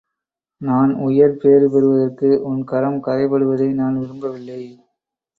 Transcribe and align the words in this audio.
நான் 0.61 0.91
உயர் 0.99 1.35
பேறு 1.41 1.67
பெறுவதற்கு 1.69 2.29
உன் 2.43 2.63
கரம் 2.63 2.97
கறைபடுவதை 3.07 3.69
நான் 3.73 3.99
விரும்பவில்லை. 3.99 4.61